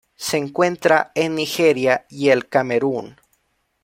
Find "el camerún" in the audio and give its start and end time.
2.29-3.17